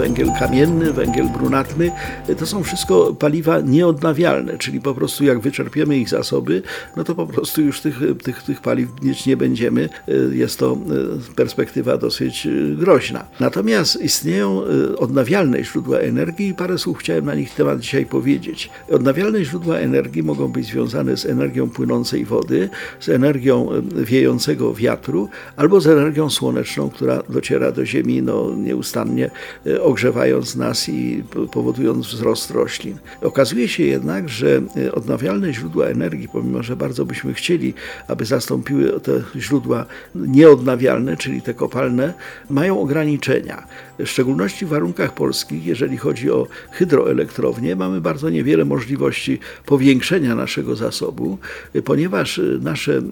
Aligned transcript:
Węgiel 0.00 0.28
kamienny, 0.38 0.92
węgiel 0.92 1.28
brunatny, 1.28 1.90
to 2.38 2.46
są 2.46 2.62
wszystko 2.62 3.14
paliwa 3.14 3.60
nieodnawialne, 3.60 4.58
czyli 4.58 4.80
po 4.80 4.94
prostu 4.94 5.24
jak 5.24 5.40
wyczerpiemy 5.40 5.98
ich 5.98 6.08
zasoby, 6.08 6.62
no 6.96 7.04
to 7.04 7.14
po 7.14 7.26
prostu 7.26 7.62
już 7.62 7.80
tych, 7.80 8.00
tych, 8.22 8.42
tych 8.42 8.60
paliw 8.60 8.88
mieć 9.02 9.26
nie 9.26 9.36
będziemy. 9.36 9.88
Jest 10.32 10.58
to 10.58 10.72
e, 11.30 11.34
perspektywa 11.34 11.96
dosyć 11.96 12.46
e, 12.46 12.50
groźna. 12.76 13.24
Natomiast 13.40 14.02
istnieją 14.02 14.62
e, 14.62 14.96
odnawialne 14.96 15.64
źródła 15.64 15.98
energii 15.98 16.48
i 16.48 16.54
parę 16.54 16.78
słów 16.78 16.98
chciałem 16.98 17.24
na 17.24 17.34
nich 17.34 17.54
temat 17.54 17.80
dzisiaj 17.80 18.06
powiedzieć. 18.06 18.70
Odnawialne 18.90 19.44
źródła 19.44 19.76
energii 19.76 20.22
mogą 20.22 20.48
być 20.48 20.66
związane 20.66 21.16
z 21.16 21.26
energią 21.26 21.70
płynącej 21.70 22.24
wody, 22.24 22.68
z 23.00 23.08
energią 23.08 23.68
wiejącego 23.96 24.74
wiatru 24.74 25.28
albo 25.56 25.80
z 25.80 25.86
energią 25.86 26.30
słoneczną, 26.30 26.90
która 26.90 27.22
dociera 27.28 27.72
do 27.72 27.86
Ziemi 27.86 28.22
no, 28.22 28.50
nieustannie 28.56 29.30
ogrzewając 29.90 30.56
nas 30.56 30.88
i 30.88 31.22
powodując 31.52 32.06
wzrost 32.06 32.50
roślin. 32.50 32.98
Okazuje 33.22 33.68
się 33.68 33.82
jednak, 33.82 34.28
że 34.28 34.62
e, 34.76 34.92
odnawialne 34.92 35.52
źródła 35.52 35.86
energii, 35.86 36.28
pomimo 36.32 36.62
że 36.62 36.76
bardzo 36.76 37.04
byśmy 37.04 37.34
chcieli, 37.34 37.74
aby 38.08 38.24
zastąpiły 38.24 39.00
te 39.00 39.12
źródła 39.36 39.86
nieodnawialne, 40.14 41.16
czyli 41.16 41.42
te 41.42 41.54
kopalne, 41.54 42.14
mają 42.50 42.80
ograniczenia. 42.80 43.66
W 43.98 44.06
szczególności 44.06 44.66
w 44.66 44.68
warunkach 44.68 45.14
polskich, 45.14 45.66
jeżeli 45.66 45.96
chodzi 45.96 46.30
o 46.30 46.46
hydroelektrownie, 46.70 47.76
mamy 47.76 48.00
bardzo 48.00 48.30
niewiele 48.30 48.64
możliwości 48.64 49.38
powiększenia 49.66 50.34
naszego 50.34 50.76
zasobu, 50.76 51.38
e, 51.74 51.82
ponieważ 51.82 52.38
e, 52.38 52.42
nasze 52.42 53.02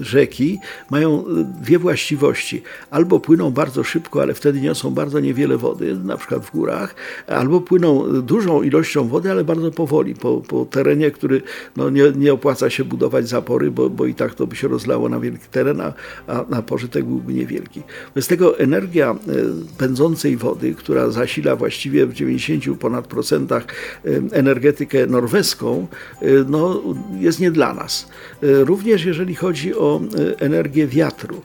rzeki 0.00 0.58
mają 0.90 1.24
dwie 1.62 1.78
właściwości. 1.78 2.62
Albo 2.90 3.20
płyną 3.20 3.50
bardzo 3.50 3.84
szybko, 3.84 4.22
ale 4.22 4.34
wtedy 4.34 4.60
niosą 4.60 4.90
bardzo 4.90 5.20
niewiele 5.20 5.56
wody, 5.56 5.96
na 6.04 6.16
przykład 6.18 6.44
w 6.44 6.52
górach, 6.52 6.94
albo 7.26 7.60
płyną 7.60 8.22
dużą 8.22 8.62
ilością 8.62 9.08
wody, 9.08 9.30
ale 9.30 9.44
bardzo 9.44 9.70
powoli, 9.70 10.14
po, 10.14 10.40
po 10.40 10.64
terenie, 10.64 11.10
który 11.10 11.42
no, 11.76 11.90
nie, 11.90 12.12
nie 12.16 12.32
opłaca 12.32 12.70
się 12.70 12.84
budować 12.84 13.28
zapory, 13.28 13.70
bo, 13.70 13.90
bo 13.90 14.06
i 14.06 14.14
tak 14.14 14.34
to 14.34 14.46
by 14.46 14.56
się 14.56 14.68
rozlało 14.68 15.08
na 15.08 15.20
wielki 15.20 15.48
teren, 15.50 15.80
a, 15.80 15.92
a, 16.26 16.44
a 16.50 16.62
pożytek 16.62 17.04
byłby 17.04 17.32
niewielki. 17.32 17.82
Bez 18.14 18.26
tego 18.26 18.58
energia 18.58 19.10
e, 19.10 19.16
pędzącej 19.78 20.36
wody, 20.36 20.74
która 20.74 21.10
zasila 21.10 21.56
właściwie 21.56 22.06
w 22.06 22.12
90 22.12 22.78
ponad 22.78 23.06
procentach 23.06 23.64
e, 23.64 24.08
energetykę 24.32 25.06
norweską, 25.06 25.86
e, 26.22 26.26
no, 26.48 26.82
jest 27.20 27.40
nie 27.40 27.50
dla 27.50 27.74
nas. 27.74 28.08
Również 28.42 29.04
jeżeli 29.04 29.34
chodzi 29.34 29.74
o 29.74 30.00
energię 30.38 30.86
wiatru. 30.86 31.42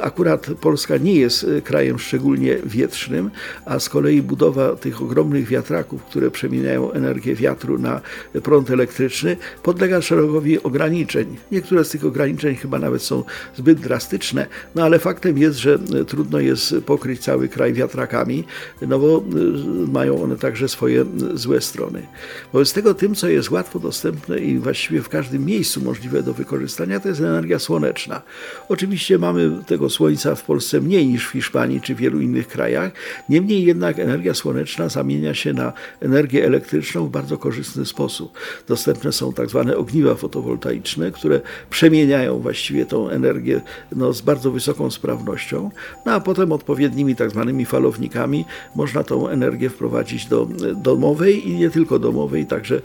Akurat 0.00 0.46
Polska 0.60 0.96
nie 0.96 1.14
jest 1.14 1.46
krajem 1.64 1.98
szczególnie 1.98 2.58
wietrznym, 2.64 3.30
a 3.64 3.78
z 3.78 3.88
kolei 3.88 4.11
budowa 4.20 4.76
tych 4.76 5.02
ogromnych 5.02 5.48
wiatraków, 5.48 6.04
które 6.04 6.30
przemieniają 6.30 6.92
energię 6.92 7.34
wiatru 7.34 7.78
na 7.78 8.00
prąd 8.42 8.70
elektryczny, 8.70 9.36
podlega 9.62 10.02
szeregowi 10.02 10.62
ograniczeń. 10.62 11.36
Niektóre 11.52 11.84
z 11.84 11.90
tych 11.90 12.04
ograniczeń 12.04 12.56
chyba 12.56 12.78
nawet 12.78 13.02
są 13.02 13.24
zbyt 13.56 13.80
drastyczne, 13.80 14.46
no 14.74 14.82
ale 14.82 14.98
faktem 14.98 15.38
jest, 15.38 15.58
że 15.58 15.78
trudno 16.06 16.40
jest 16.40 16.74
pokryć 16.86 17.20
cały 17.20 17.48
kraj 17.48 17.72
wiatrakami, 17.72 18.44
no 18.82 18.98
bo 18.98 19.18
y, 19.18 19.92
mają 19.92 20.22
one 20.22 20.36
także 20.36 20.68
swoje 20.68 21.04
złe 21.34 21.60
strony. 21.60 22.06
Wobec 22.52 22.72
tego 22.72 22.94
tym, 22.94 23.14
co 23.14 23.28
jest 23.28 23.50
łatwo 23.50 23.78
dostępne 23.78 24.38
i 24.38 24.58
właściwie 24.58 25.02
w 25.02 25.08
każdym 25.08 25.44
miejscu 25.44 25.80
możliwe 25.80 26.22
do 26.22 26.34
wykorzystania, 26.34 27.00
to 27.00 27.08
jest 27.08 27.20
energia 27.20 27.58
słoneczna. 27.58 28.22
Oczywiście 28.68 29.18
mamy 29.18 29.50
tego 29.66 29.90
słońca 29.90 30.34
w 30.34 30.42
Polsce 30.42 30.80
mniej 30.80 31.06
niż 31.06 31.28
w 31.28 31.32
Hiszpanii 31.32 31.80
czy 31.80 31.94
wielu 31.94 32.20
innych 32.20 32.48
krajach, 32.48 32.92
niemniej 33.28 33.64
jednak 33.64 33.98
energia 34.02 34.34
słoneczna 34.34 34.88
zamienia 34.88 35.34
się 35.34 35.52
na 35.52 35.72
energię 36.00 36.46
elektryczną 36.46 37.06
w 37.06 37.10
bardzo 37.10 37.38
korzystny 37.38 37.86
sposób. 37.86 38.32
Dostępne 38.68 39.12
są 39.12 39.32
tak 39.32 39.50
zwane 39.50 39.76
ogniwa 39.76 40.14
fotowoltaiczne, 40.14 41.10
które 41.10 41.40
przemieniają 41.70 42.38
właściwie 42.38 42.86
tą 42.86 43.08
energię 43.08 43.60
no, 43.96 44.12
z 44.12 44.20
bardzo 44.20 44.50
wysoką 44.50 44.90
sprawnością, 44.90 45.70
no 46.06 46.12
a 46.12 46.20
potem 46.20 46.52
odpowiednimi 46.52 47.16
tak 47.16 47.30
zwanymi 47.30 47.64
falownikami 47.64 48.44
można 48.76 49.04
tą 49.04 49.28
energię 49.28 49.70
wprowadzić 49.70 50.26
do 50.26 50.48
domowej 50.76 51.48
i 51.48 51.54
nie 51.54 51.70
tylko 51.70 51.98
domowej, 51.98 52.46
także 52.46 52.80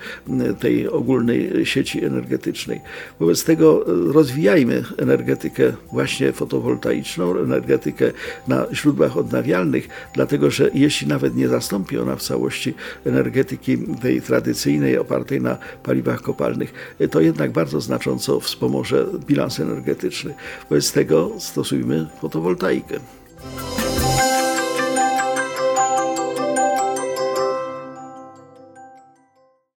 tej 0.59 0.89
ogólnej 0.89 1.65
sieci 1.65 2.05
energetycznej. 2.05 2.81
Wobec 3.19 3.43
tego 3.43 3.83
rozwijajmy 3.87 4.83
energetykę 4.97 5.73
właśnie 5.91 6.31
fotowoltaiczną, 6.31 7.37
energetykę 7.37 8.11
na 8.47 8.65
źródłach 8.73 9.17
odnawialnych, 9.17 9.87
dlatego 10.13 10.51
że 10.51 10.69
jeśli 10.73 11.06
nawet 11.07 11.35
nie 11.35 11.47
zastąpi 11.47 11.97
ona 11.97 12.15
w 12.15 12.21
całości 12.21 12.73
energetyki 13.05 13.77
tej 14.01 14.21
tradycyjnej, 14.21 14.97
opartej 14.97 15.41
na 15.41 15.57
paliwach 15.83 16.21
kopalnych, 16.21 16.95
to 17.11 17.21
jednak 17.21 17.51
bardzo 17.51 17.81
znacząco 17.81 18.39
wspomoże 18.39 19.05
bilans 19.27 19.59
energetyczny. 19.59 20.33
Wobec 20.69 20.91
tego 20.91 21.31
stosujmy 21.39 22.07
fotowoltaikę. 22.21 22.99